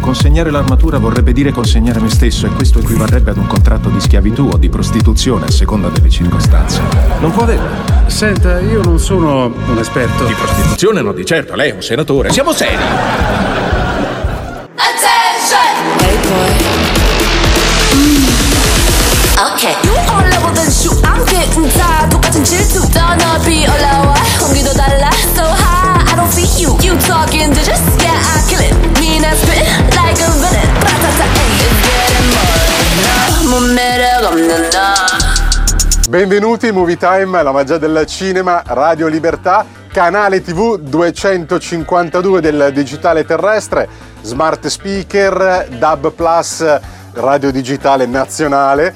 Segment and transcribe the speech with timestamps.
[0.00, 4.48] Consegnare l'armatura vorrebbe dire consegnare me stesso e questo equivarrebbe ad un contratto di schiavitù
[4.52, 6.80] o di prostituzione a seconda delle circostanze.
[7.20, 7.68] Non può averlo.
[8.06, 10.24] Senta, io non sono un esperto.
[10.24, 12.30] Di prostituzione no di certo, lei è un senatore.
[12.30, 12.76] Siamo seri.
[19.38, 19.74] Okay.
[19.84, 20.96] You all level then shoot.
[21.04, 22.10] I'm getting tired.
[22.10, 22.80] 똑같은 질투.
[22.90, 24.14] 더 높이 올라와.
[24.38, 25.10] 공기도 달라.
[25.34, 26.12] So high.
[26.12, 26.76] I don't feel you.
[26.82, 28.16] You talking to just yeah.
[28.16, 28.74] I kill it.
[29.00, 29.89] Mean I spit
[36.07, 43.25] Benvenuti in Movie Time, la magia del cinema, Radio Libertà, canale TV 252 del digitale
[43.25, 43.89] terrestre,
[44.21, 46.79] smart speaker, DAB Plus,
[47.11, 48.93] radio digitale nazionale,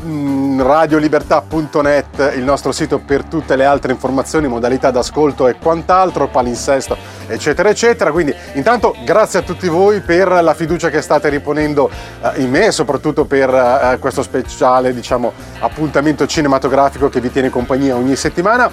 [0.00, 7.68] radiolibertà.net, il nostro sito per tutte le altre informazioni, modalità d'ascolto e quant'altro, palinsesto, eccetera,
[7.68, 8.12] eccetera.
[8.12, 11.90] Quindi intanto grazie a tutti voi per la fiducia che state riponendo
[12.22, 17.96] eh, in me soprattutto per eh, questo speciale, diciamo, appuntamento cinematografico che vi tiene compagnia
[17.96, 18.70] ogni settimana.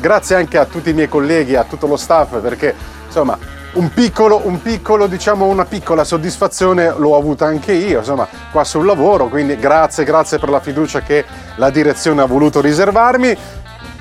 [0.00, 2.72] Grazie anche a tutti i miei colleghi, a tutto lo staff perché
[3.06, 3.36] insomma
[3.72, 8.86] un piccolo, un piccolo, diciamo una piccola soddisfazione l'ho avuta anche io, insomma, qua sul
[8.86, 11.24] lavoro, quindi grazie, grazie per la fiducia che
[11.56, 13.36] la direzione ha voluto riservarmi.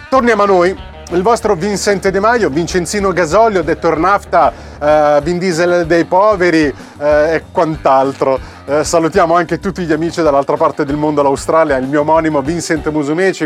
[0.10, 0.96] Torniamo a noi.
[1.12, 6.66] Il vostro Vincente De Maio, Vincenzino Gasolio, detto Nafta, eh, Vin Diesel dei poveri
[7.00, 8.38] eh, e quant'altro.
[8.66, 12.90] Eh, salutiamo anche tutti gli amici dall'altra parte del mondo, l'Australia, il mio omonimo Vincent
[12.90, 13.46] Musumeci.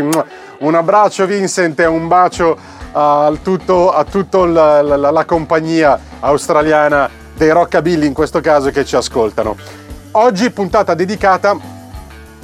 [0.58, 2.58] Un abbraccio Vincent e un bacio
[2.92, 8.84] a tutto, a tutto la, la, la compagnia australiana dei rockabilly in questo caso che
[8.84, 9.56] ci ascoltano.
[10.12, 11.56] Oggi puntata dedicata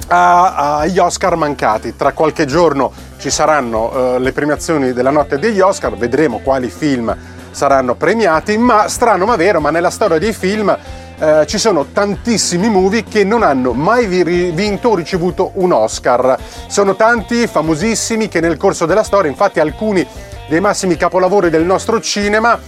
[0.07, 1.95] agli Oscar mancati.
[1.95, 7.15] Tra qualche giorno ci saranno uh, le premiazioni della notte degli Oscar, vedremo quali film
[7.51, 10.75] saranno premiati, ma strano ma vero, ma nella storia dei film
[11.19, 16.39] uh, ci sono tantissimi movie che non hanno mai vinto o ricevuto un Oscar.
[16.65, 20.07] Sono tanti, famosissimi, che nel corso della storia, infatti alcuni
[20.49, 22.59] dei massimi capolavori del nostro cinema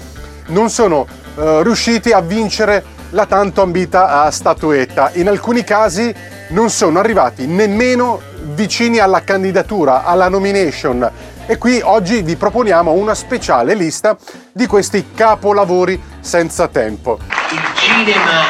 [0.48, 5.10] non sono uh, riusciti a vincere la tanto ambita statuetta.
[5.16, 6.14] In alcuni casi
[6.50, 8.22] non sono arrivati nemmeno
[8.54, 11.10] vicini alla candidatura, alla nomination.
[11.48, 14.16] E qui oggi vi proponiamo una speciale lista
[14.52, 17.18] di questi capolavori senza tempo.
[17.50, 18.42] Il cinema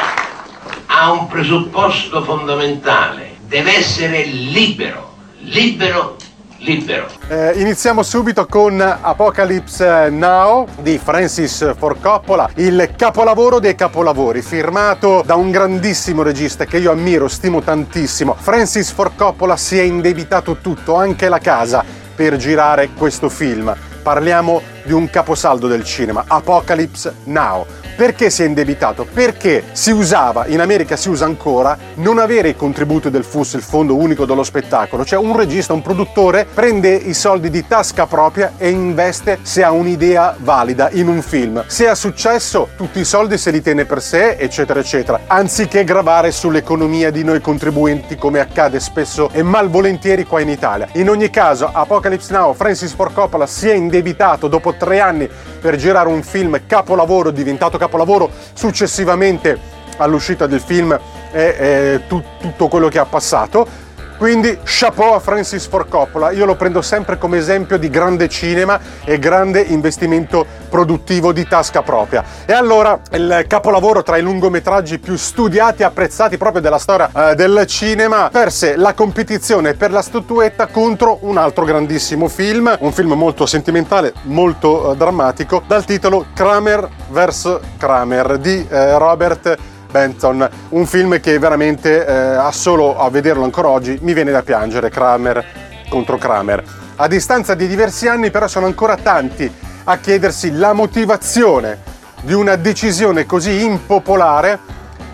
[0.86, 6.16] ha un presupposto fondamentale, deve essere libero, libero
[6.62, 7.06] libero.
[7.28, 15.22] Eh, iniziamo subito con Apocalypse Now di Francis Ford Coppola, il capolavoro dei capolavori, firmato
[15.24, 18.34] da un grandissimo regista che io ammiro, stimo tantissimo.
[18.38, 23.74] Francis Ford Coppola si è indebitato tutto, anche la casa, per girare questo film.
[24.02, 27.66] Parliamo di un caposaldo del cinema, Apocalypse Now.
[27.94, 29.06] Perché si è indebitato?
[29.12, 33.62] Perché si usava, in America si usa ancora, non avere i contributi del FUS, il
[33.62, 35.04] Fondo Unico dello Spettacolo.
[35.04, 39.70] Cioè un regista, un produttore prende i soldi di tasca propria e investe se ha
[39.70, 41.62] un'idea valida in un film.
[41.66, 45.20] Se ha successo, tutti i soldi se li tiene per sé, eccetera, eccetera.
[45.26, 50.88] Anziché gravare sull'economia di noi contribuenti come accade spesso e malvolentieri qua in Italia.
[50.94, 55.28] In ogni caso, Apocalypse Now, Francis Ford Coppola si è indebitato dopo tre anni
[55.60, 59.58] per girare un film capolavoro, diventato capolavoro successivamente
[59.98, 60.98] all'uscita del film
[61.32, 63.90] e, e tu- tutto quello che ha passato.
[64.22, 68.78] Quindi chapeau a Francis Ford Coppola, io lo prendo sempre come esempio di grande cinema
[69.04, 72.22] e grande investimento produttivo di tasca propria.
[72.46, 77.34] E allora il capolavoro tra i lungometraggi più studiati e apprezzati proprio della storia eh,
[77.34, 83.14] del cinema perse la competizione per la statuetta contro un altro grandissimo film, un film
[83.14, 87.58] molto sentimentale, molto eh, drammatico, dal titolo Kramer vs.
[87.76, 93.68] Kramer di eh, Robert Benton, un film che veramente eh, a solo a vederlo ancora
[93.68, 95.44] oggi mi viene da piangere, Kramer
[95.92, 96.64] contro Kramer.
[96.96, 99.52] A distanza di diversi anni però sono ancora tanti
[99.84, 101.78] a chiedersi la motivazione
[102.22, 104.58] di una decisione così impopolare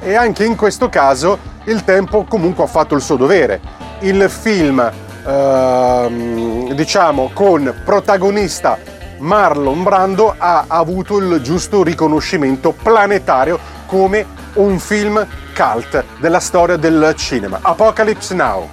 [0.01, 3.61] e anche in questo caso il tempo comunque ha fatto il suo dovere.
[4.01, 4.89] Il film,
[5.27, 8.79] ehm, diciamo, con protagonista
[9.19, 14.25] Marlon Brando ha avuto il giusto riconoscimento planetario come
[14.59, 17.59] un film cult della storia del cinema.
[17.63, 18.69] Apocalypse Now.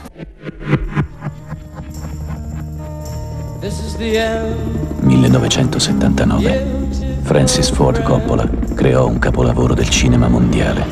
[5.00, 6.74] 1979.
[7.22, 10.86] Francis Ford Coppola creò un capolavoro del cinema mondiale.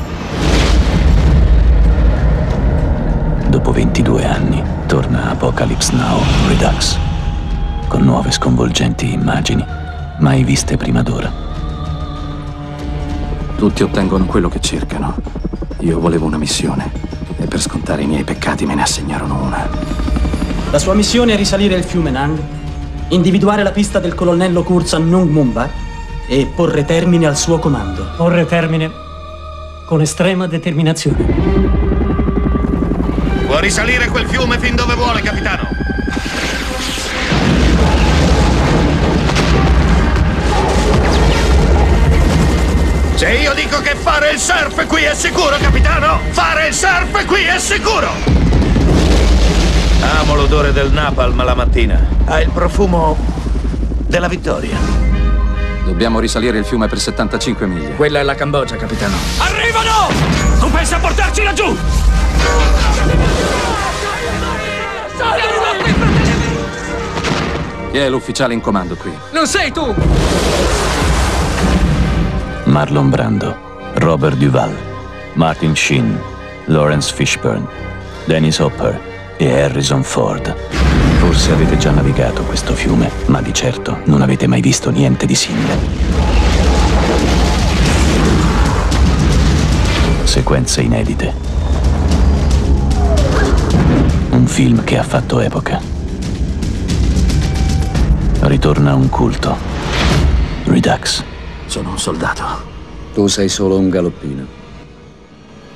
[3.48, 6.98] Dopo 22 anni torna Apocalypse Now Redux,
[7.88, 9.66] con nuove sconvolgenti immagini
[10.20, 11.43] mai viste prima d'ora.
[13.64, 15.16] Tutti ottengono quello che cercano.
[15.80, 16.92] Io volevo una missione
[17.38, 19.70] e per scontare i miei peccati me ne assegnarono una.
[20.70, 22.38] La sua missione è risalire il fiume Nang,
[23.08, 25.70] individuare la pista del colonnello Kursan Nung Mumba
[26.28, 28.06] e porre termine al suo comando.
[28.18, 28.92] Porre termine
[29.86, 31.24] con estrema determinazione.
[33.46, 35.83] Può risalire quel fiume fin dove vuole, capitano.
[43.24, 47.44] Se io dico che fare il surf qui è sicuro, capitano, fare il surf qui
[47.44, 48.10] è sicuro!
[50.20, 52.06] Amo l'odore del napalm la mattina.
[52.26, 53.16] Ha il profumo
[54.00, 54.78] della vittoria.
[55.86, 57.96] Dobbiamo risalire il fiume per 75 miglia.
[57.96, 59.16] Quella è la Cambogia, capitano.
[59.38, 60.10] Arrivano!
[60.60, 61.78] Tu pensi a portarci laggiù?
[67.90, 69.18] Chi è l'ufficiale in comando qui?
[69.32, 70.83] Non sei tu!
[72.74, 73.56] Marlon Brando,
[73.98, 74.76] Robert Duval,
[75.34, 76.20] Martin Sheen,
[76.66, 77.68] Lawrence Fishburne,
[78.26, 79.00] Dennis Hopper
[79.38, 80.56] e Harrison Ford.
[81.20, 85.36] Forse avete già navigato questo fiume, ma di certo non avete mai visto niente di
[85.36, 85.78] simile.
[90.24, 91.34] Sequenze inedite.
[94.32, 95.80] Un film che ha fatto epoca.
[98.40, 99.56] Ritorna un culto.
[100.64, 101.33] Redux.
[101.74, 102.44] Sono un soldato.
[103.16, 104.46] Tu sei solo un galoppino.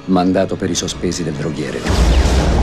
[0.05, 2.56] Mandato per i sospesi del droghiere.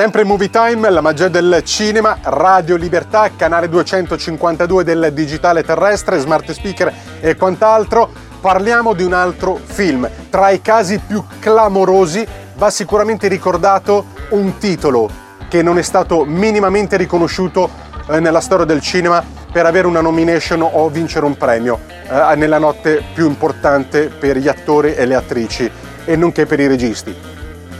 [0.00, 6.50] Sempre Movie Time, la magia del cinema, Radio Libertà, canale 252 del digitale terrestre, smart
[6.52, 6.90] speaker
[7.20, 8.10] e quant'altro.
[8.40, 10.08] Parliamo di un altro film.
[10.30, 12.26] Tra i casi più clamorosi
[12.56, 15.06] va sicuramente ricordato un titolo
[15.50, 17.68] che non è stato minimamente riconosciuto
[18.08, 21.78] eh, nella storia del cinema per avere una nomination o vincere un premio
[22.08, 25.70] eh, nella notte più importante per gli attori e le attrici
[26.06, 27.29] e nonché per i registi.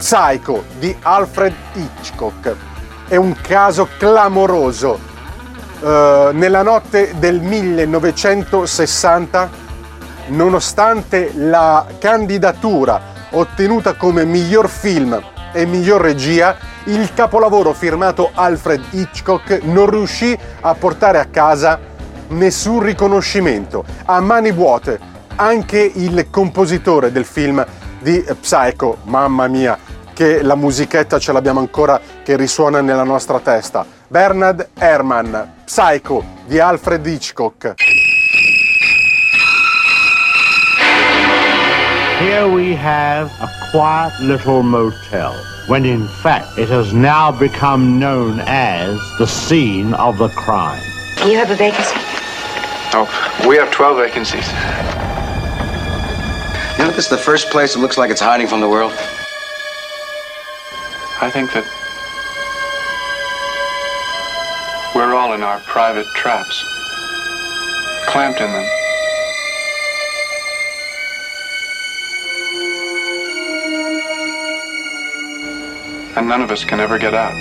[0.01, 2.55] Psycho di Alfred Hitchcock.
[3.07, 4.99] È un caso clamoroso.
[5.79, 9.49] Eh, nella notte del 1960,
[10.29, 15.21] nonostante la candidatura ottenuta come miglior film
[15.53, 21.79] e miglior regia, il capolavoro firmato Alfred Hitchcock non riuscì a portare a casa
[22.29, 23.85] nessun riconoscimento.
[24.05, 24.99] A mani vuote,
[25.35, 27.63] anche il compositore del film
[27.99, 29.77] di Psycho, mamma mia,
[30.13, 33.85] che la musichetta ce l'abbiamo ancora che risuona nella nostra testa.
[34.07, 37.75] Bernard Herrmann, Psycho di Alfred Hitchcock.
[42.19, 45.33] Here we have a quiet little motel,
[45.67, 50.83] when in fact it has now become known as the scene of the crime.
[51.25, 51.95] You have a vacancy?
[52.93, 53.07] Oh,
[53.47, 54.47] we have 12 vacancies.
[56.77, 58.91] You know, this is the first place that looks like it's hiding from the world.
[61.23, 61.63] I think that
[64.95, 66.63] we're all in our private traps,
[68.07, 68.67] clamped in them.
[76.17, 77.35] And none of us can ever get out.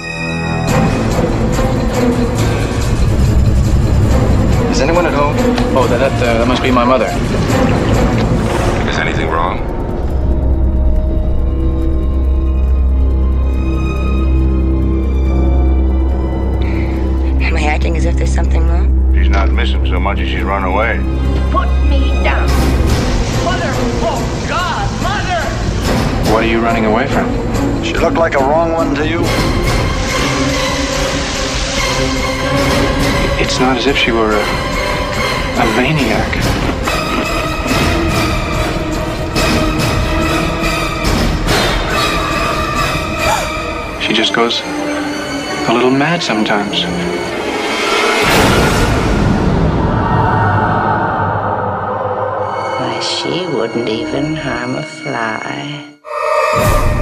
[4.71, 5.37] Is anyone at home?
[5.75, 7.07] Oh, that, that, uh, that must be my mother.
[8.91, 9.80] Is anything wrong?
[17.51, 19.13] Am I acting as if there's something wrong?
[19.13, 20.99] She's not missing so much as she's run away.
[21.51, 22.47] Put me down.
[23.45, 23.73] Mother!
[24.07, 24.87] Oh, God!
[25.03, 26.33] Mother!
[26.33, 27.27] What are you running away from?
[27.83, 29.23] She looked like a wrong one to you?
[33.43, 34.45] It's not as if she were a,
[35.59, 36.31] a maniac.
[44.01, 44.61] She just goes
[45.69, 47.20] a little mad sometimes.
[53.61, 56.99] Wouldn't even harm a fly.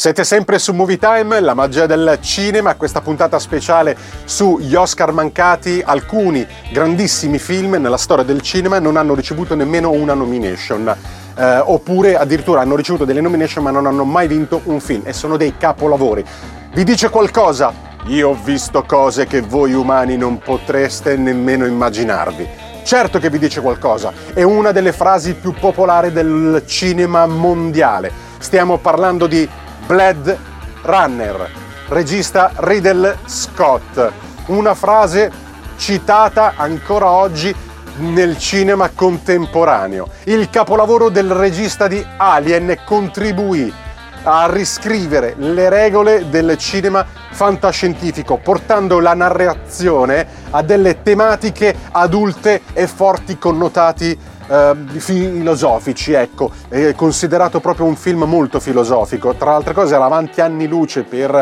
[0.00, 5.82] Siete sempre su Movie Time, la magia del cinema, questa puntata speciale sugli Oscar mancati.
[5.84, 10.88] Alcuni grandissimi film nella storia del cinema non hanno ricevuto nemmeno una nomination.
[11.36, 15.12] Eh, oppure addirittura hanno ricevuto delle nomination ma non hanno mai vinto un film e
[15.12, 16.24] sono dei capolavori.
[16.72, 17.70] Vi dice qualcosa?
[18.06, 22.48] Io ho visto cose che voi umani non potreste nemmeno immaginarvi.
[22.84, 28.28] Certo che vi dice qualcosa, è una delle frasi più popolari del cinema mondiale.
[28.38, 29.46] Stiamo parlando di
[29.90, 30.38] Blade
[30.82, 31.50] Runner,
[31.88, 34.12] regista Riddle Scott.
[34.46, 35.32] Una frase
[35.78, 37.52] citata ancora oggi
[37.96, 40.06] nel cinema contemporaneo.
[40.26, 43.74] Il capolavoro del regista di Alien contribuì
[44.22, 52.86] a riscrivere le regole del cinema fantascientifico, portando la narrazione a delle tematiche adulte e
[52.86, 54.16] forti connotati
[54.50, 60.40] eh, filosofici, ecco, è considerato proprio un film molto filosofico, tra altre cose era avanti
[60.40, 61.34] anni luce per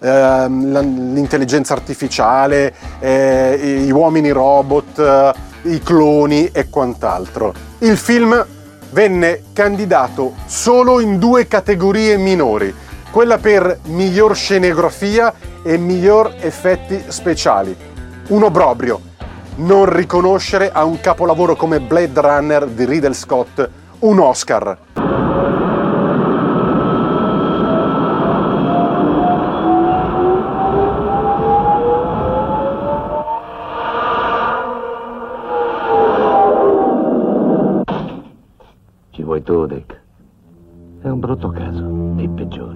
[0.00, 5.32] eh, l'intelligenza artificiale, eh, gli uomini robot, eh,
[5.70, 7.52] i cloni e quant'altro.
[7.78, 8.44] Il film
[8.90, 12.74] venne candidato solo in due categorie minori,
[13.10, 17.76] quella per miglior scenografia e miglior effetti speciali.
[18.28, 19.12] Un obbrobrio
[19.56, 23.68] non riconoscere a un capolavoro come Blade Runner di Riddle Scott
[24.00, 24.78] un Oscar.
[39.10, 40.00] Ci vuoi tu, Dick?
[41.00, 41.82] È un brutto caso,
[42.14, 42.73] dei peggiori.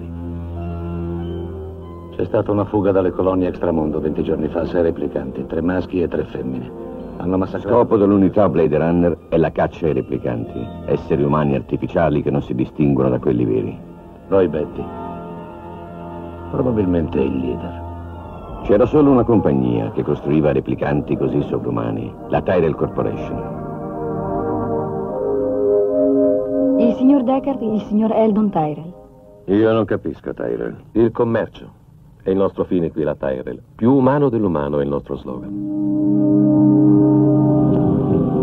[2.19, 6.09] C'è stata una fuga dalle colonie extramondo 20 giorni fa, sei replicanti, tre maschi e
[6.09, 6.69] tre femmine.
[7.15, 7.73] Hanno massacrato...
[7.73, 12.53] Scopo dell'unità Blade Runner è la caccia ai replicanti, esseri umani artificiali che non si
[12.53, 13.79] distinguono da quelli veri.
[14.27, 14.83] Roy Betty.
[16.51, 17.83] Probabilmente il leader.
[18.63, 23.37] C'era solo una compagnia che costruiva replicanti così sovrumani, la Tyrell Corporation.
[26.79, 28.93] Il signor Deckard e il signor Eldon Tyrell.
[29.45, 30.75] Io non capisco, Tyrell.
[30.91, 31.77] Il commercio
[32.21, 33.59] è il nostro fine qui, la Tyrell.
[33.75, 35.77] Più umano dell'umano è il nostro slogan.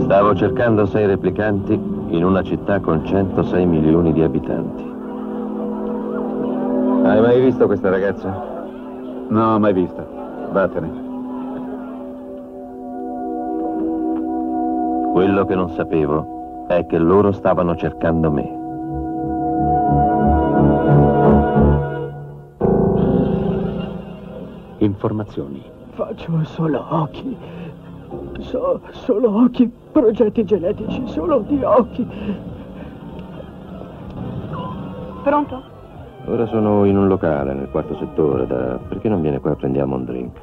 [0.00, 4.82] Stavo cercando sei replicanti in una città con 106 milioni di abitanti.
[7.06, 8.54] Hai mai visto questa ragazza?
[9.28, 10.06] No, mai vista.
[10.52, 11.04] Vattene.
[15.12, 18.55] Quello che non sapevo è che loro stavano cercando me.
[24.86, 25.62] Informazioni.
[25.90, 27.36] Faccio solo occhi.
[28.38, 32.06] So, solo occhi, progetti genetici, solo di occhi.
[35.22, 35.62] Pronto?
[36.26, 38.46] Ora sono in un locale nel quarto settore.
[38.46, 38.78] Da...
[38.88, 40.40] Perché non viene qua e prendiamo un drink?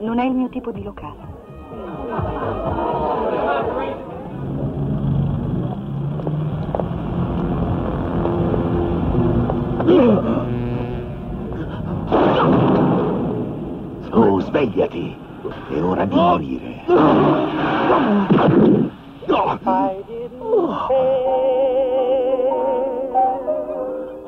[0.00, 1.28] Non è il mio tipo di locale.
[9.86, 10.44] Oh,
[14.60, 15.16] svegliati.
[15.70, 16.84] È ora di morire.
[19.62, 20.40] I didn't
[20.88, 21.08] care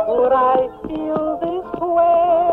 [0.07, 2.48] would I feel this way?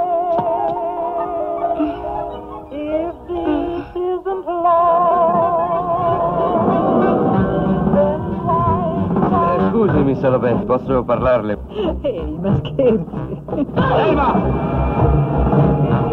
[10.17, 11.59] Eh, scusi, Miss Lovett, posso parlarle?
[12.03, 13.43] Ehi, ma scherzi?
[13.75, 14.33] Ferma!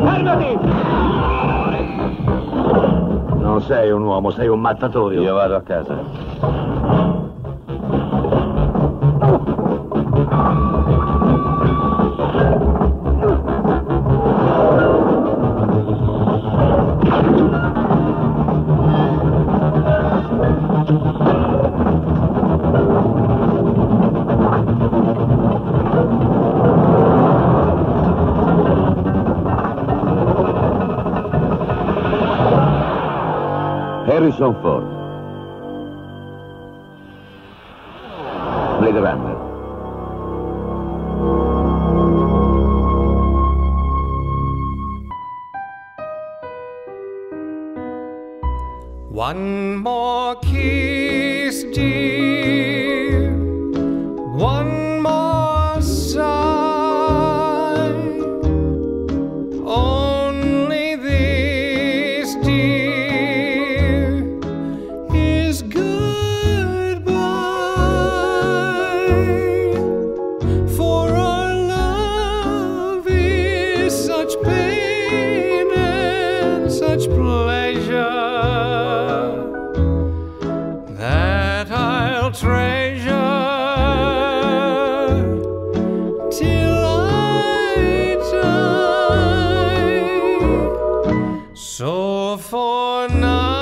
[0.04, 0.60] Fermati!
[3.40, 5.22] Non sei un uomo, sei un mattatoio.
[5.22, 5.96] Io vado a casa.
[34.44, 35.03] Harrison Ford.
[91.54, 93.53] So for now.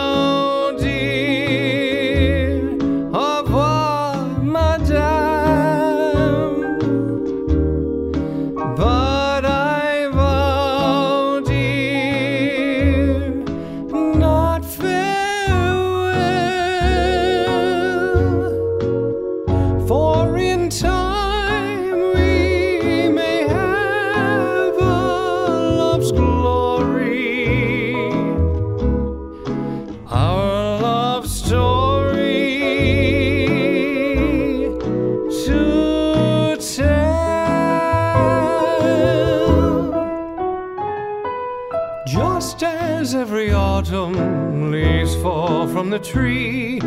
[46.02, 46.80] Tree,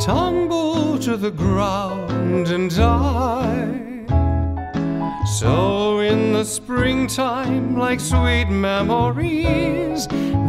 [0.00, 3.84] tumble to the ground and die.
[5.38, 10.06] So in the springtime, like sweet memories,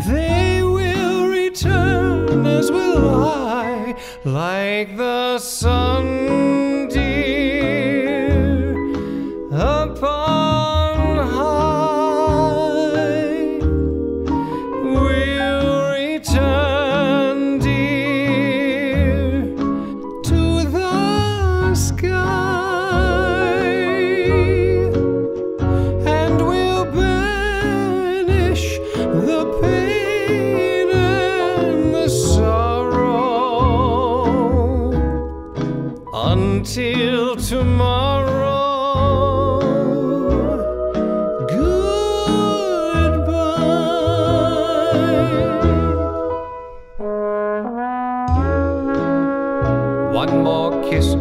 [0.08, 6.54] they will return as will I, like the sun,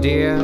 [0.04, 0.36] dear.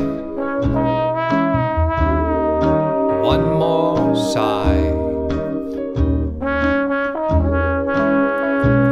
[3.21, 4.89] One more sigh.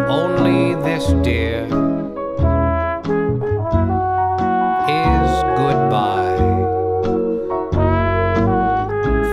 [0.08, 1.64] Only this, dear,
[4.86, 6.38] is goodbye.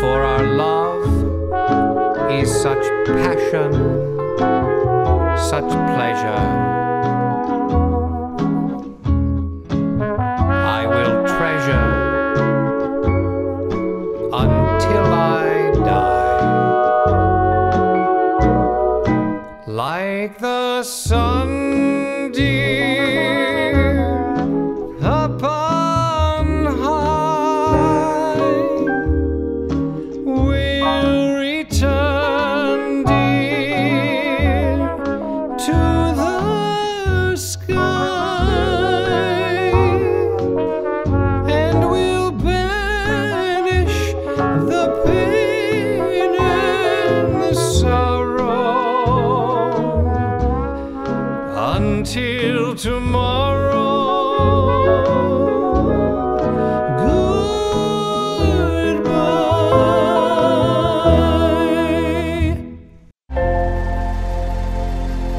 [0.01, 1.05] For our love
[2.33, 3.73] is such passion,
[5.37, 6.66] such pleasure.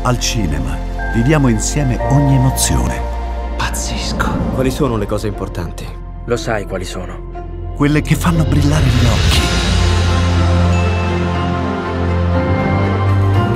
[0.08, 0.78] Al cinema
[1.14, 2.98] viviamo insieme ogni emozione,
[3.58, 4.54] Pazzesco.
[4.54, 5.86] Quali sono le cose importanti?
[6.24, 7.74] Lo sai quali sono.
[7.76, 9.40] quelle che fanno brillare gli occhi,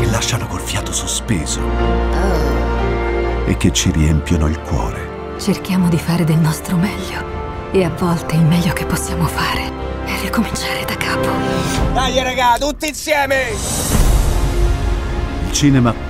[0.01, 1.61] che lasciano col fiato sospeso
[3.45, 5.37] e che ci riempiono il cuore.
[5.39, 7.71] Cerchiamo di fare del nostro meglio.
[7.71, 9.71] E a volte il meglio che possiamo fare
[10.03, 11.29] è ricominciare da capo.
[11.93, 13.51] Dai raga, tutti insieme!
[15.45, 16.09] Il cinema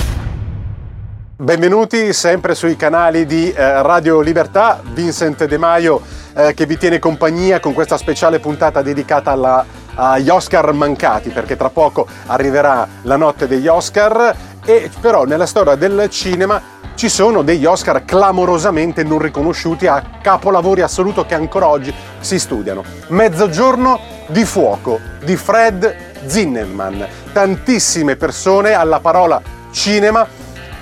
[1.41, 5.99] Benvenuti sempre sui canali di eh, Radio Libertà, Vincent De Maio
[6.35, 11.57] eh, che vi tiene compagnia con questa speciale puntata dedicata alla- agli Oscar mancati, perché
[11.57, 16.61] tra poco arriverà la notte degli Oscar e però nella storia del cinema
[16.93, 22.83] ci sono degli Oscar clamorosamente non riconosciuti a capolavori assoluto che ancora oggi si studiano.
[23.07, 27.01] Mezzogiorno di fuoco di Fred Zinnemann.
[27.33, 30.27] Tantissime persone alla parola cinema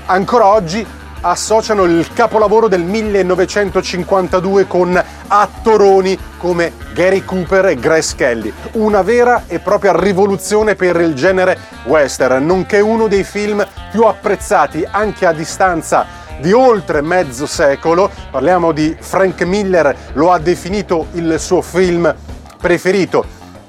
[0.09, 0.85] ancora oggi
[1.21, 9.43] associano il capolavoro del 1952 con attoroni come Gary Cooper e Grace Kelly, una vera
[9.47, 15.33] e propria rivoluzione per il genere western, nonché uno dei film più apprezzati anche a
[15.33, 16.05] distanza
[16.39, 18.09] di oltre mezzo secolo.
[18.31, 22.13] Parliamo di Frank Miller, lo ha definito il suo film
[22.59, 23.25] preferito.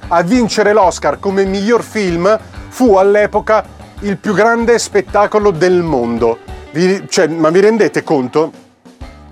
[0.07, 6.39] A vincere l'Oscar come miglior film fu all'epoca il più grande spettacolo del mondo.
[6.71, 8.51] Vi- cioè, ma vi rendete conto?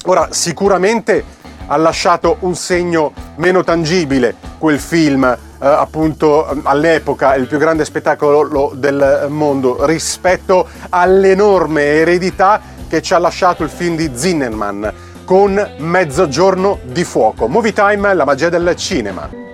[0.05, 1.23] Ora, sicuramente
[1.67, 8.73] ha lasciato un segno meno tangibile quel film, eh, appunto all'epoca il più grande spettacolo
[8.75, 14.93] del mondo, rispetto all'enorme eredità che ci ha lasciato il film di Zinnerman
[15.25, 17.47] con Mezzogiorno di fuoco.
[17.47, 19.48] Movie Time, la magia del cinema.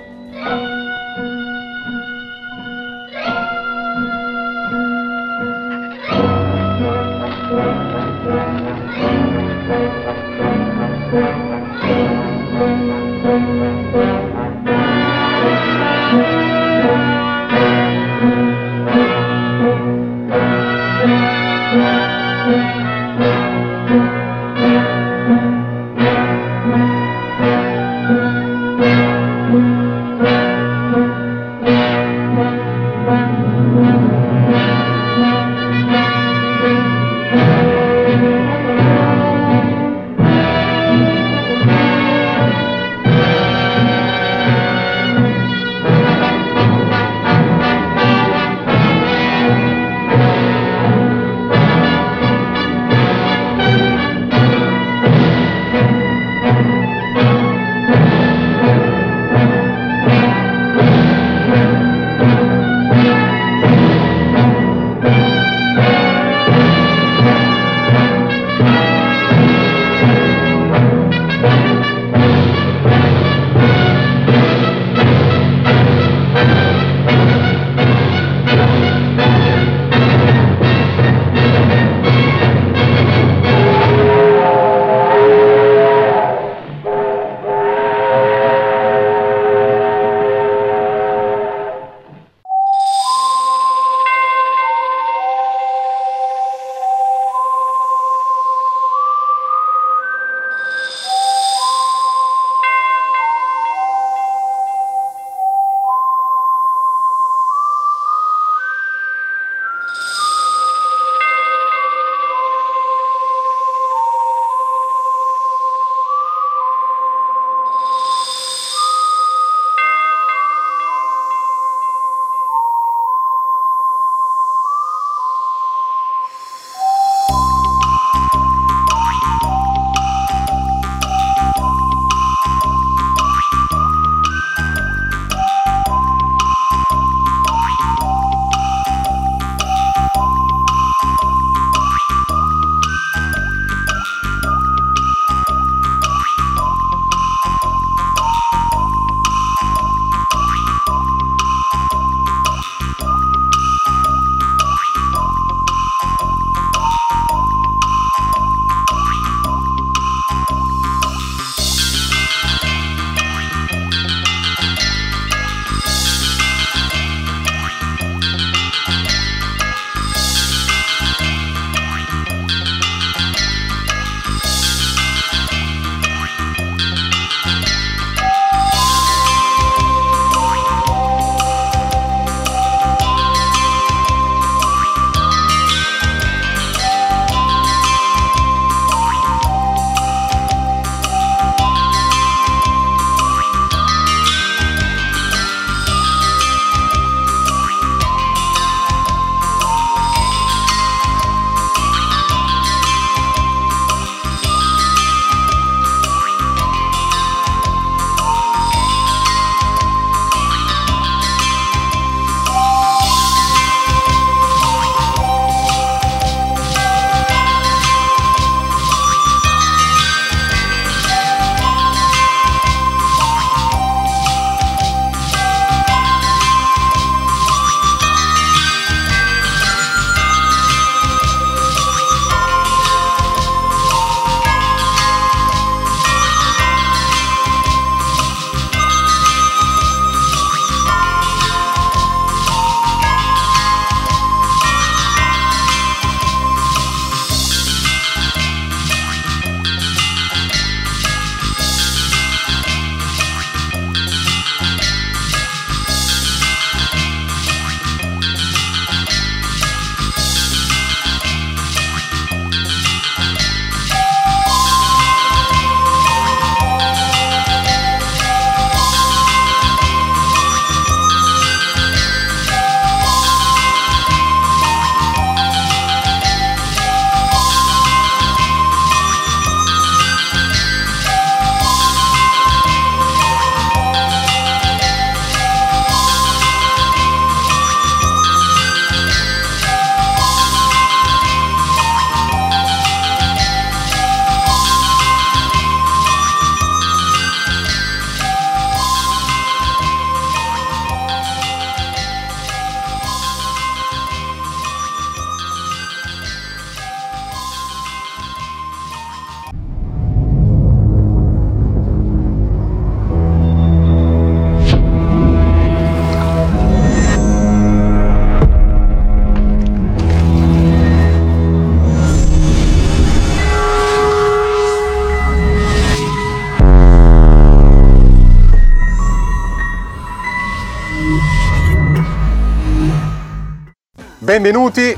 [334.35, 334.93] Benvenuti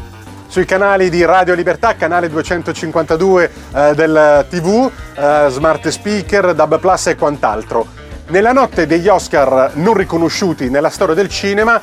[0.47, 7.05] sui canali di Radio Libertà, canale 252 eh, del TV, eh, Smart Speaker, DAB Plus
[7.05, 7.85] e quant'altro.
[8.29, 11.79] Nella notte degli Oscar non riconosciuti nella storia del cinema,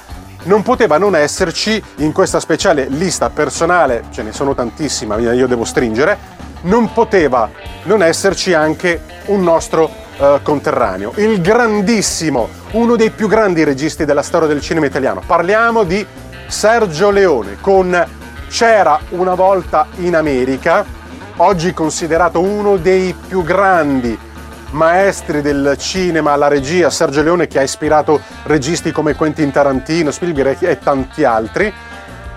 [0.47, 5.65] non poteva non esserci in questa speciale lista personale, ce ne sono tantissime, io devo
[5.65, 6.19] stringere,
[6.63, 7.49] non poteva
[7.85, 9.89] non esserci anche un nostro
[10.19, 15.23] eh, conterraneo, il grandissimo, uno dei più grandi registi della storia del cinema italiano.
[15.25, 16.05] Parliamo di
[16.47, 18.07] Sergio Leone con
[18.49, 20.85] C'era una volta in America,
[21.37, 24.17] oggi considerato uno dei più grandi
[24.71, 30.63] maestri del cinema alla regia, Sergio Leone che ha ispirato registi come Quentin Tarantino, Spielberg
[30.63, 31.73] e tanti altri.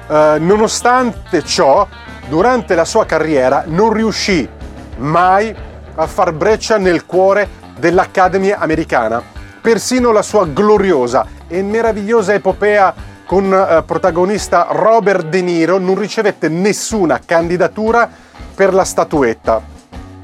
[0.10, 1.88] Eh, nonostante ciò,
[2.28, 4.48] durante la sua carriera non riuscì
[4.98, 5.56] mai
[5.96, 7.48] a far breccia nel cuore
[7.78, 9.22] dell'Academy americana.
[9.62, 12.94] Persino la sua gloriosa e meravigliosa epopea
[13.28, 18.10] con eh, protagonista Robert De Niro non ricevette nessuna candidatura
[18.56, 19.62] per la statuetta.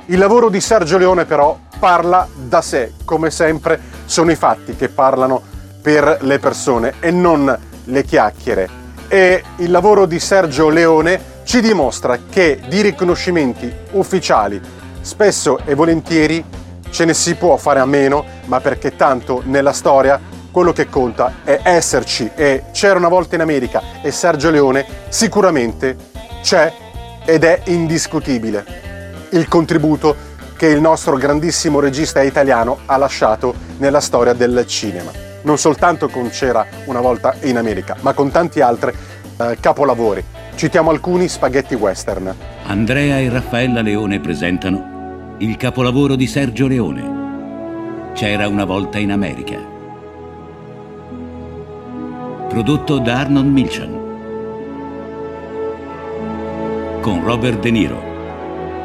[0.05, 4.87] Il lavoro di Sergio Leone però parla da sé, come sempre sono i fatti che
[4.87, 5.41] parlano
[5.81, 8.69] per le persone e non le chiacchiere.
[9.09, 14.61] E il lavoro di Sergio Leone ci dimostra che di riconoscimenti ufficiali
[15.01, 16.43] spesso e volentieri
[16.89, 20.19] ce ne si può fare a meno, ma perché tanto nella storia
[20.53, 25.97] quello che conta è esserci e c'era una volta in America e Sergio Leone sicuramente
[26.43, 26.71] c'è
[27.25, 28.83] ed è indiscutibile
[29.31, 30.15] il contributo
[30.55, 35.11] che il nostro grandissimo regista italiano ha lasciato nella storia del cinema.
[35.41, 40.23] Non soltanto con C'era una volta in America, ma con tanti altri eh, capolavori.
[40.53, 42.33] Citiamo alcuni spaghetti western.
[42.67, 48.11] Andrea e Raffaella Leone presentano il capolavoro di Sergio Leone.
[48.13, 49.72] C'era una volta in America
[52.53, 53.91] prodotto da Arnold Milchan.
[57.01, 57.99] Con Robert De Niro.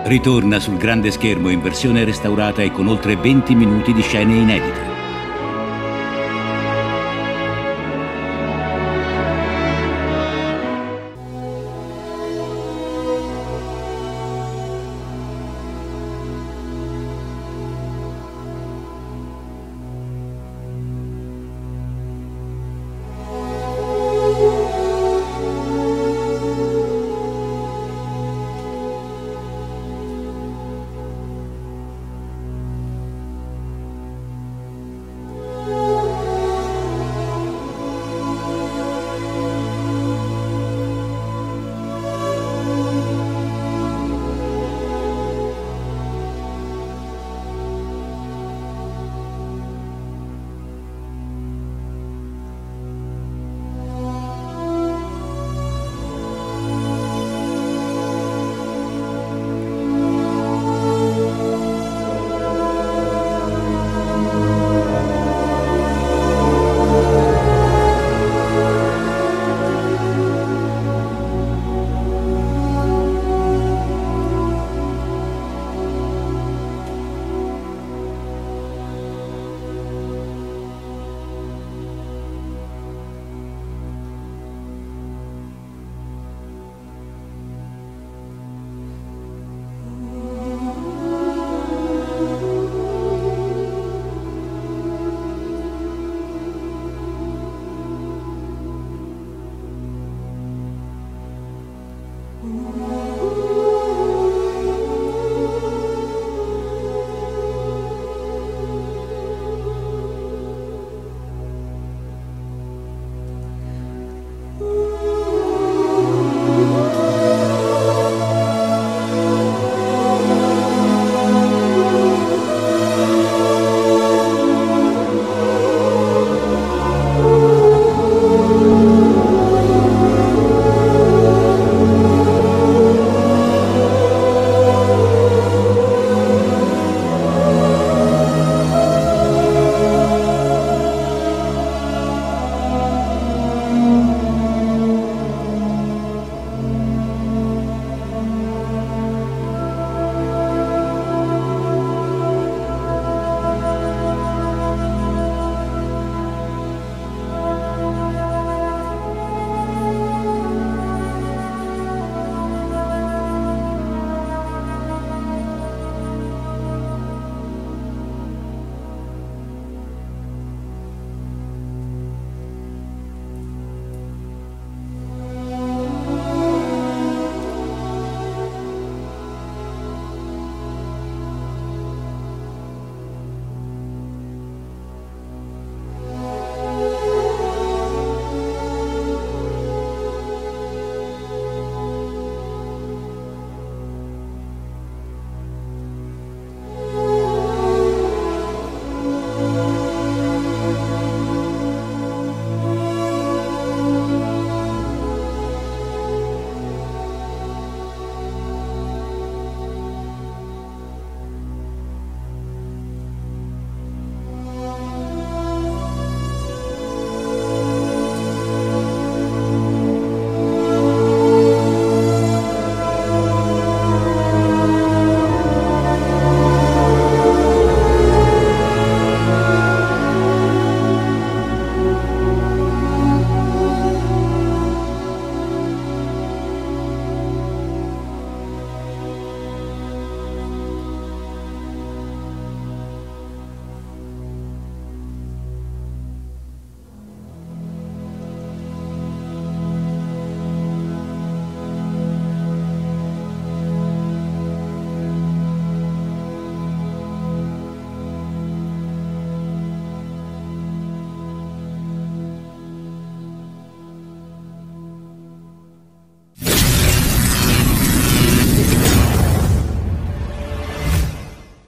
[0.05, 4.88] Ritorna sul grande schermo in versione restaurata e con oltre 20 minuti di scene inedite.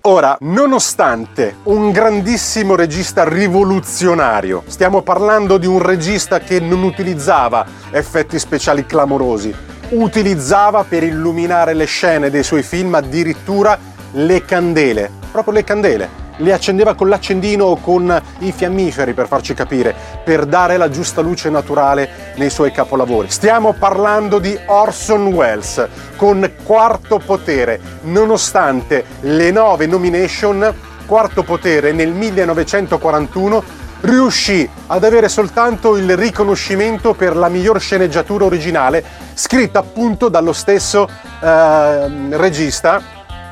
[0.04, 8.38] Ora, nonostante un grandissimo regista rivoluzionario, stiamo parlando di un regista che non utilizzava effetti
[8.38, 9.54] speciali clamorosi,
[9.90, 13.78] utilizzava per illuminare le scene dei suoi film addirittura
[14.12, 19.54] le candele, proprio le candele le accendeva con l'accendino o con i fiammiferi per farci
[19.54, 23.30] capire, per dare la giusta luce naturale nei suoi capolavori.
[23.30, 25.86] Stiamo parlando di Orson Welles
[26.16, 30.74] con Quarto Potere, nonostante le nove nomination,
[31.06, 39.04] Quarto Potere nel 1941 riuscì ad avere soltanto il riconoscimento per la miglior sceneggiatura originale,
[39.34, 41.08] scritta appunto dallo stesso
[41.40, 43.02] eh, regista,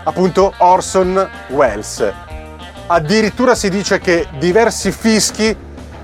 [0.04, 2.27] appunto Orson Welles.
[2.90, 5.54] Addirittura si dice che diversi fischi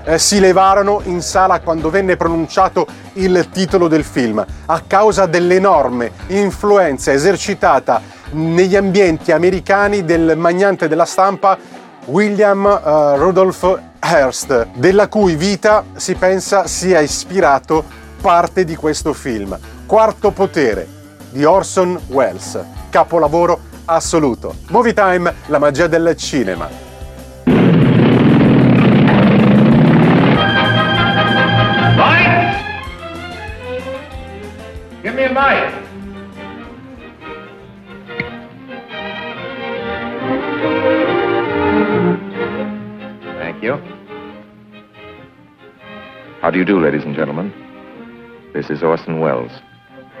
[0.03, 6.11] eh, si levarono in sala quando venne pronunciato il titolo del film, a causa dell'enorme
[6.27, 7.99] influenza esercitata
[8.33, 11.57] negli ambienti americani del magnante della stampa
[12.05, 17.83] William uh, Rudolph Hearst, della cui vita si pensa sia ispirato
[18.21, 19.57] parte di questo film.
[19.87, 20.87] Quarto potere
[21.31, 22.59] di Orson Welles,
[22.91, 24.55] capolavoro assoluto.
[24.69, 26.69] Movie Time, la magia del cinema.
[31.97, 32.63] Lights!
[35.03, 35.73] Give me a light.
[43.39, 43.79] Thank you.
[46.41, 47.53] How do you do, ladies and gentlemen?
[48.53, 49.51] This is Orson Welles.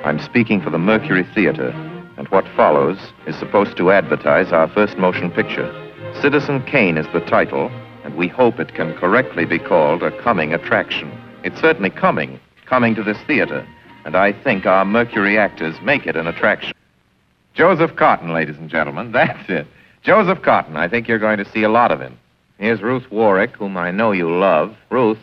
[0.03, 1.71] I'm speaking for the Mercury Theater,
[2.17, 2.97] and what follows
[3.27, 5.71] is supposed to advertise our first motion picture.
[6.21, 7.69] Citizen Kane is the title,
[8.03, 11.11] and we hope it can correctly be called a coming attraction.
[11.43, 13.67] It's certainly coming, coming to this theater,
[14.05, 16.73] and I think our Mercury actors make it an attraction.
[17.53, 19.67] Joseph Cotton, ladies and gentlemen, that's it.
[20.03, 22.17] Joseph Cotton, I think you're going to see a lot of him.
[22.57, 24.75] Here's Ruth Warwick, whom I know you love.
[24.89, 25.19] Ruth,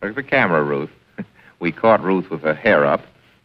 [0.00, 0.90] look at the camera, Ruth.
[1.60, 3.02] we caught Ruth with her hair up.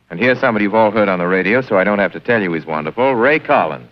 [0.09, 2.41] And here's somebody you've all heard on the radio, so I don't have to tell
[2.41, 3.91] you he's wonderful Ray Collins.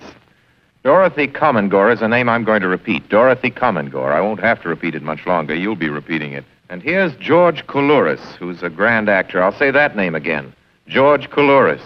[0.84, 3.09] Dorothy Commongore is a name I'm going to repeat.
[3.09, 4.13] Dorothy Commongore.
[4.13, 5.55] I won't have to repeat it much longer.
[5.55, 6.45] You'll be repeating it.
[6.70, 9.41] And here's George Coulouris, who's a grand actor.
[9.41, 10.53] I'll say that name again.
[10.88, 11.82] George Coulouris.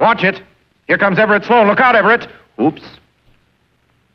[0.00, 0.40] Watch it.
[0.86, 1.66] Here comes Everett Sloan.
[1.66, 2.28] Look out, Everett.
[2.60, 2.82] Oops.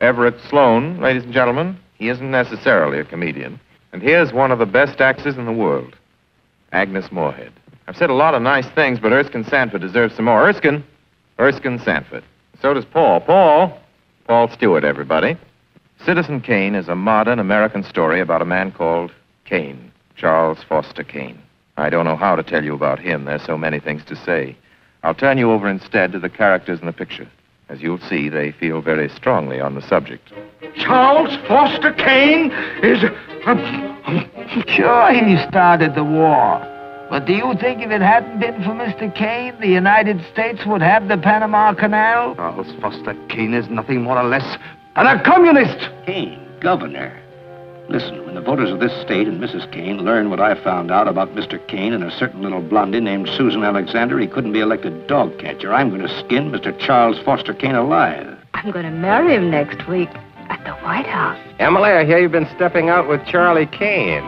[0.02, 3.60] Everett Sloan, ladies and gentlemen, he isn't necessarily a comedian.
[3.92, 5.96] And here's one of the best actors in the world,
[6.72, 7.52] Agnes Moorehead.
[7.90, 10.48] I've said a lot of nice things, but Erskine Sanford deserves some more.
[10.48, 10.84] Erskine.
[11.40, 12.24] Erskine Sanford.
[12.62, 13.20] So does Paul.
[13.20, 13.82] Paul.
[14.28, 15.36] Paul Stewart, everybody.
[16.06, 19.12] Citizen Kane is a modern American story about a man called
[19.46, 21.42] Kane, Charles Foster Kane.
[21.78, 23.26] I don't know how to tell you about him.
[23.26, 24.56] There's so many things to say.
[25.02, 27.28] I'll turn you over instead to the characters in the picture.
[27.70, 30.32] As you'll see, they feel very strongly on the subject.
[30.76, 32.52] Charles Foster Kane
[32.84, 33.04] is.
[33.48, 33.60] Um,
[34.06, 34.30] um,
[34.68, 36.79] sure, he started the war.
[37.10, 39.14] But do you think if it hadn't been for Mr.
[39.14, 42.36] Kane, the United States would have the Panama Canal?
[42.36, 44.58] Charles Foster Kane is nothing more or less
[44.96, 45.90] than a communist.
[46.06, 47.20] Kane, governor.
[47.90, 49.72] Listen, when the voters of this state and Mrs.
[49.72, 51.58] Kane learn what I found out about Mr.
[51.68, 55.74] Kane and a certain little blondie named Susan Alexander, he couldn't be elected dog catcher.
[55.74, 56.78] I'm going to skin Mr.
[56.80, 58.38] Charles Foster Kane alive.
[58.54, 60.10] I'm going to marry him next week
[60.50, 61.40] at the White House.
[61.58, 64.24] Emily, I hear you've been stepping out with Charlie Kane.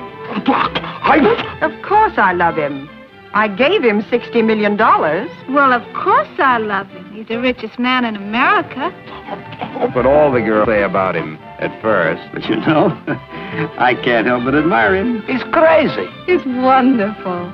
[1.11, 1.59] I...
[1.61, 2.89] Of course I love him.
[3.33, 4.77] I gave him $60 million.
[4.77, 7.11] Well, of course I love him.
[7.13, 8.91] He's the richest man in America.
[9.93, 12.21] But all the girls say about him at first.
[12.33, 12.87] But you know,
[13.77, 15.21] I can't help but admire him.
[15.23, 16.07] He's crazy.
[16.25, 17.51] He's wonderful.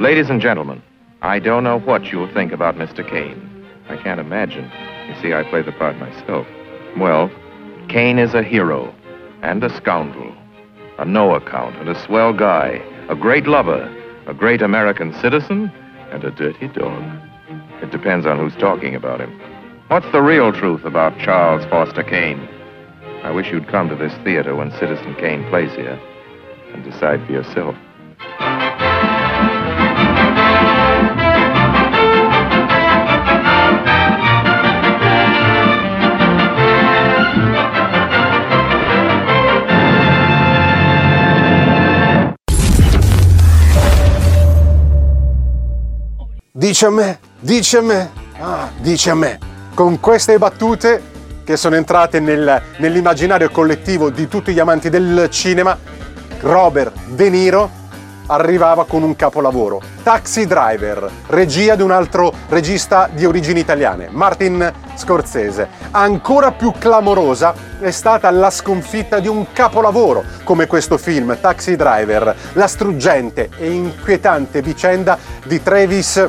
[0.00, 0.82] Ladies and gentlemen,
[1.22, 3.08] I don't know what you'll think about Mr.
[3.08, 3.66] Kane.
[3.88, 4.70] I can't imagine.
[5.08, 6.46] You see, I play the part myself.
[6.96, 7.30] Well,
[7.88, 8.94] Kane is a hero
[9.42, 10.34] and a scoundrel,
[10.98, 13.94] a no account and a swell guy, a great lover,
[14.26, 15.72] a great American citizen,
[16.10, 17.02] and a dirty dog.
[17.82, 19.40] It depends on who's talking about him.
[19.88, 22.48] What's the real truth about Charles Foster Kane?
[23.22, 25.98] I wish you'd come to this theater when Citizen Kane plays here
[26.74, 27.74] and decide for yourself.
[46.58, 49.38] Dice a me, dice a me, ah, dice a me.
[49.74, 51.00] Con queste battute
[51.44, 55.78] che sono entrate nel- nell'immaginario collettivo di tutti gli amanti del cinema,
[56.40, 57.70] Robert De Niro
[58.26, 59.80] arrivava con un capolavoro.
[60.02, 65.68] Taxi Driver, regia di un altro regista di origini italiane, Martin Scorsese.
[65.92, 72.34] Ancora più clamorosa è stata la sconfitta di un capolavoro come questo film, Taxi Driver,
[72.54, 76.28] la struggente e inquietante vicenda di Travis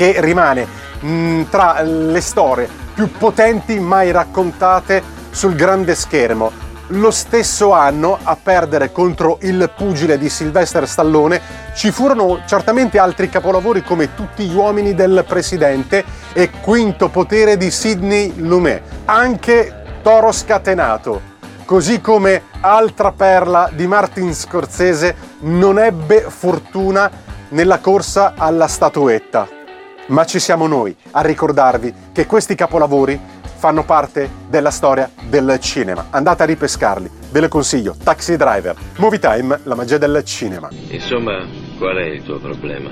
[0.00, 0.66] che rimane
[1.00, 6.50] mh, tra le storie più potenti mai raccontate sul grande schermo
[6.92, 11.38] lo stesso anno a perdere contro il pugile di Sylvester Stallone
[11.74, 17.70] ci furono certamente altri capolavori come Tutti gli uomini del presidente e Quinto potere di
[17.70, 21.20] Sidney Lumet, anche Toro scatenato,
[21.66, 27.10] così come altra perla di Martin Scorsese non ebbe fortuna
[27.50, 29.59] nella corsa alla statuetta.
[30.06, 33.18] Ma ci siamo noi a ricordarvi che questi capolavori
[33.60, 36.06] fanno parte della storia del cinema.
[36.10, 37.94] Andate a ripescarli, ve lo consiglio.
[38.02, 40.70] Taxi Driver, Movie Time, la magia del cinema.
[40.88, 41.44] Insomma,
[41.76, 42.88] qual è il tuo problema?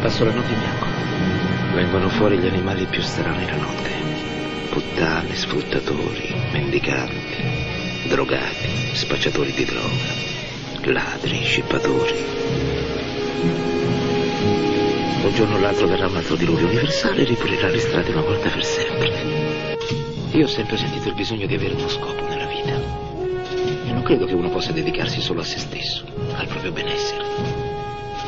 [0.00, 0.86] Passo la notte in bianco.
[1.74, 3.90] Vengono fuori gli animali più strani la notte.
[4.70, 13.73] Puttane, sfruttatori, mendicanti, drogati, spacciatori di droga, ladri, scippatori.
[15.24, 18.50] Un giorno o l'altro verrà un altro diluvio universale e ripulirà le strade una volta
[18.50, 19.76] per sempre.
[20.32, 22.74] Io ho sempre sentito il bisogno di avere uno scopo nella vita.
[23.86, 26.04] E non credo che uno possa dedicarsi solo a se stesso,
[26.34, 27.24] al proprio benessere.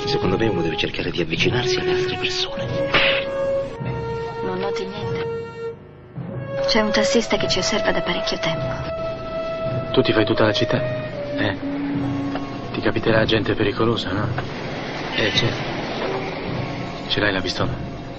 [0.07, 2.66] Secondo me uno deve cercare di avvicinarsi alle altre persone.
[4.42, 5.26] Non noti niente?
[6.66, 9.92] C'è un tassista che ci osserva da parecchio tempo.
[9.92, 10.82] Tu ti fai tutta la città?
[11.36, 11.57] Eh?
[12.72, 14.28] Ti capiterà gente pericolosa, no?
[15.14, 15.76] Eh, certo.
[17.09, 17.70] Ce l'hai la pistola?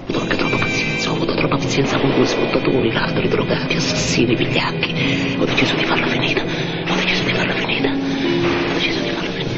[0.08, 4.36] Non ho anche troppa pazienza, ho avuto troppa pazienza con due sfruttatori, ladri, drogati, assassini,
[4.36, 5.36] vigliacchi.
[5.38, 6.42] Ho deciso di farla finita.
[6.42, 7.90] Ho deciso di farla finita.
[7.90, 9.56] Ho deciso di farla finita.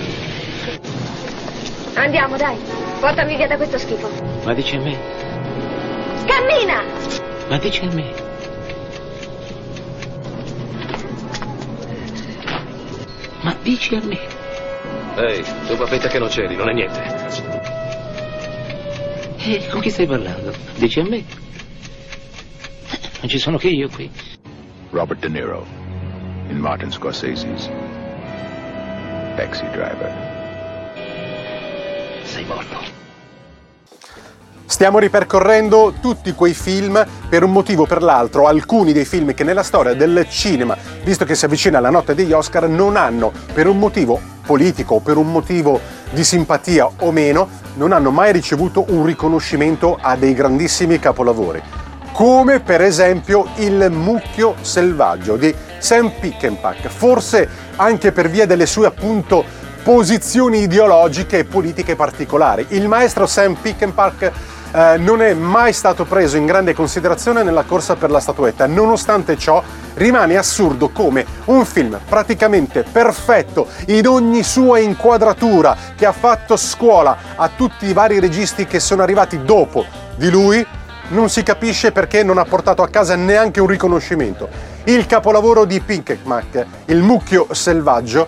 [2.02, 2.58] Andiamo, dai.
[3.00, 4.10] Portami via da questo schifo.
[4.44, 4.98] Ma dici a me?
[6.26, 6.84] Cammina!
[7.48, 8.14] Ma dici a me?
[13.42, 14.20] Ma dici a me?
[15.16, 17.49] Ehi, tu papetta che non c'eri, non è niente.
[19.42, 20.54] Eh, con chi stai parlando?
[20.76, 21.24] Dici a me?
[23.22, 24.12] Non ci sono che io qui.
[24.90, 25.66] Robert De Niro
[26.50, 27.70] in Martin Scorsese's
[29.38, 30.12] Taxi Driver.
[32.24, 32.78] Sei morto.
[34.66, 38.46] Stiamo ripercorrendo tutti quei film per un motivo o per l'altro.
[38.46, 42.34] Alcuni dei film che nella storia del cinema, visto che si avvicina la notte degli
[42.34, 45.80] Oscar, non hanno per un motivo politico o per un motivo
[46.12, 51.62] di simpatia o meno, non hanno mai ricevuto un riconoscimento a dei grandissimi capolavori,
[52.12, 58.88] come per esempio Il mucchio selvaggio di Sam Pickenpack, forse anche per via delle sue
[58.88, 59.44] appunto
[59.84, 62.66] posizioni ideologiche e politiche particolari.
[62.70, 64.32] Il maestro Sam Pickenpack
[64.72, 68.68] eh, non è mai stato preso in grande considerazione nella corsa per la statuetta.
[68.68, 69.64] Nonostante ciò,
[69.96, 77.18] rimane assurdo come un film praticamente perfetto in ogni sua inquadratura che ha fatto scuola
[77.36, 80.66] a tutti i vari registi che sono arrivati dopo di lui,
[81.10, 84.48] non si capisce perché non ha portato a casa neanche un riconoscimento.
[84.84, 88.28] Il capolavoro di Pinkekmack, Il mucchio selvaggio,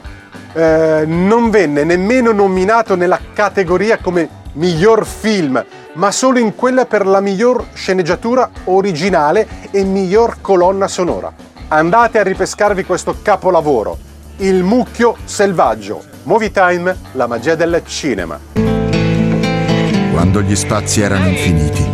[0.54, 5.64] eh, non venne nemmeno nominato nella categoria come miglior film,
[5.94, 11.34] ma solo in quella per la miglior sceneggiatura originale e miglior colonna sonora.
[11.70, 13.98] Andate a ripescarvi questo capolavoro,
[14.38, 18.40] Il mucchio selvaggio, Movie Time, la magia del cinema.
[20.12, 21.88] Quando gli spazi erano infiniti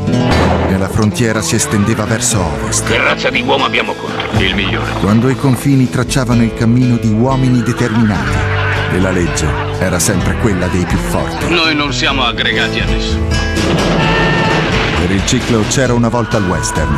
[0.69, 2.87] e la frontiera si estendeva verso ovest.
[2.87, 4.39] Che razza di uomo abbiamo contro?
[4.39, 4.91] Il migliore.
[5.01, 8.56] Quando i confini tracciavano il cammino di uomini determinati
[8.91, 9.47] e la legge
[9.79, 11.49] era sempre quella dei più forti.
[11.49, 13.27] Noi non siamo aggregati a nessuno.
[14.99, 16.95] Per il ciclo c'era una volta il western.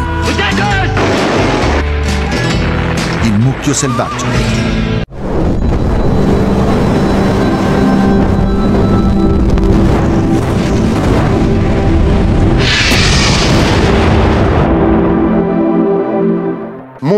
[3.23, 4.78] Il mucchio selvaggio.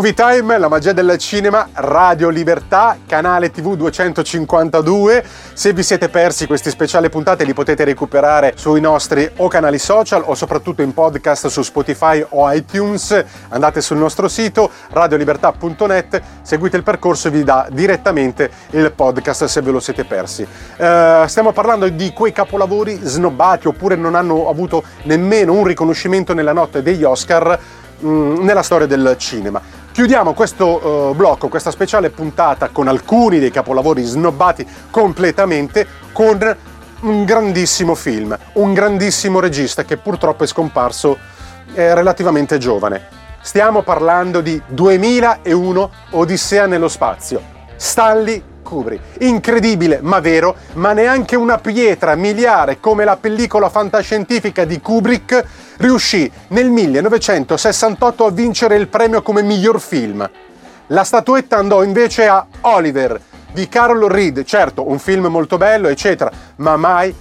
[0.01, 5.23] Movie Time, la magia del cinema, Radio Libertà, canale TV 252.
[5.53, 10.23] Se vi siete persi questi speciali puntate li potete recuperare sui nostri o canali social
[10.25, 13.23] o soprattutto in podcast su Spotify o iTunes.
[13.49, 19.61] Andate sul nostro sito radiolibertà.net, seguite il percorso e vi dà direttamente il podcast se
[19.61, 20.41] ve lo siete persi.
[20.41, 26.53] Uh, stiamo parlando di quei capolavori snobbati oppure non hanno avuto nemmeno un riconoscimento nella
[26.53, 27.59] notte degli Oscar
[28.03, 29.80] mm, nella storia del cinema.
[29.91, 36.55] Chiudiamo questo uh, blocco, questa speciale puntata con alcuni dei capolavori snobbati completamente con
[37.01, 41.17] un grandissimo film, un grandissimo regista che purtroppo è scomparso
[41.73, 43.05] eh, relativamente giovane.
[43.41, 47.41] Stiamo parlando di 2001 Odissea nello spazio.
[47.75, 49.21] Stanley Kubrick.
[49.23, 55.45] Incredibile, ma vero, ma neanche una pietra miliare come la pellicola fantascientifica di Kubrick
[55.81, 60.29] riuscì nel 1968 a vincere il premio come miglior film.
[60.87, 63.19] La statuetta andò invece a Oliver
[63.51, 67.13] di Carol Reed, certo un film molto bello, eccetera, ma mai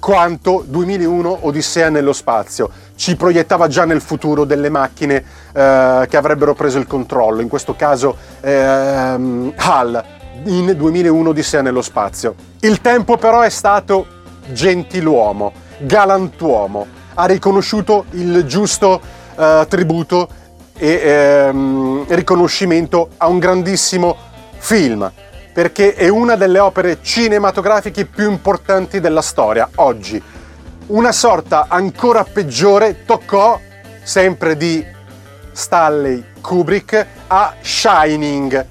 [0.00, 2.70] quanto 2001 Odissea nello spazio.
[2.96, 7.76] Ci proiettava già nel futuro delle macchine eh, che avrebbero preso il controllo, in questo
[7.76, 10.04] caso ehm, HAL
[10.46, 12.34] in 2001 Odissea nello spazio.
[12.60, 14.06] Il tempo però è stato
[14.50, 19.00] gentiluomo, galantuomo, ha riconosciuto il giusto
[19.36, 20.28] eh, tributo
[20.76, 24.16] e ehm, riconoscimento a un grandissimo
[24.58, 25.10] film,
[25.52, 30.22] perché è una delle opere cinematografiche più importanti della storia oggi.
[30.86, 33.58] Una sorta ancora peggiore toccò,
[34.02, 34.84] sempre di
[35.52, 38.66] Stanley Kubrick, a Shining,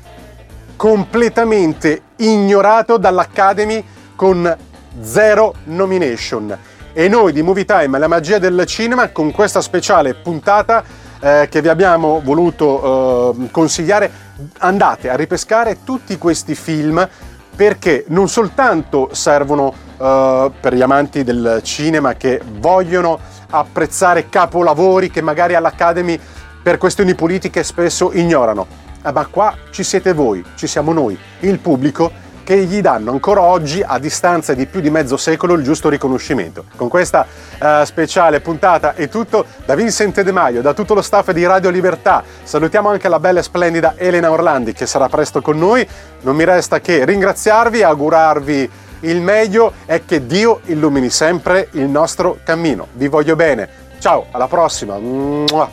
[0.75, 3.83] completamente ignorato dall'Academy
[4.15, 4.57] con
[5.01, 6.57] zero nomination.
[6.93, 10.83] E noi di Movie Time, la magia del cinema, con questa speciale puntata
[11.21, 14.11] eh, che vi abbiamo voluto eh, consigliare,
[14.57, 17.07] andate a ripescare tutti questi film
[17.55, 23.17] perché non soltanto servono eh, per gli amanti del cinema che vogliono
[23.51, 26.19] apprezzare capolavori che magari all'Academy
[26.61, 28.67] per questioni politiche spesso ignorano,
[29.01, 32.11] eh, ma qua ci siete voi, ci siamo noi, il pubblico
[32.43, 36.65] che gli danno ancora oggi, a distanza di più di mezzo secolo, il giusto riconoscimento.
[36.75, 37.25] Con questa
[37.59, 41.69] uh, speciale puntata è tutto da Vincent De Maio, da tutto lo staff di Radio
[41.69, 42.23] Libertà.
[42.43, 45.87] Salutiamo anche la bella e splendida Elena Orlandi che sarà presto con noi.
[46.21, 48.69] Non mi resta che ringraziarvi, augurarvi
[49.01, 52.87] il meglio e che Dio illumini sempre il nostro cammino.
[52.93, 53.67] Vi voglio bene.
[53.99, 54.97] Ciao, alla prossima.
[54.97, 55.69] Mua.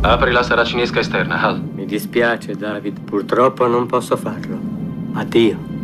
[0.00, 1.60] Apri la saracinesca esterna, Hal.
[1.60, 3.00] Mi dispiace, David.
[3.00, 4.58] Purtroppo non posso farlo.
[5.14, 5.77] Addio.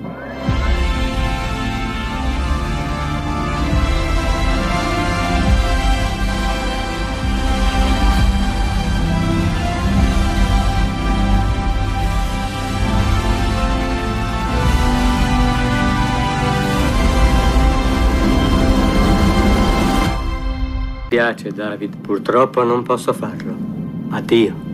[21.14, 21.96] Dispiace, David.
[21.98, 23.56] Purtroppo non posso farlo.
[24.10, 24.73] Addio.